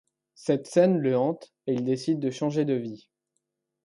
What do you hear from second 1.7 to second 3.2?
il décide de changer de vie.